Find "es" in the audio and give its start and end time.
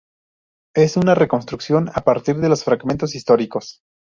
0.73-0.97